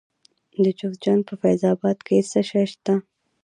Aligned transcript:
د 0.63 0.65
جوزجان 0.79 1.19
په 1.27 1.33
فیض 1.41 1.61
اباد 1.73 1.97
کې 2.07 2.17
څه 2.31 2.41
شی 2.49 2.63
شته؟ 2.71 2.93